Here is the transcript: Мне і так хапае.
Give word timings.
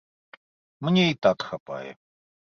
Мне 0.87 1.03
і 1.11 1.19
так 1.27 1.47
хапае. 1.51 1.91